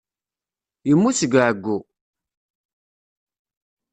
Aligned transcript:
Yemmut 0.87 1.15
seg 1.19 1.33
uɛeyyu. 1.37 1.77